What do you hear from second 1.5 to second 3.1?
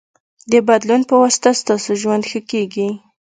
ستاسو ژوند ښه کېږي.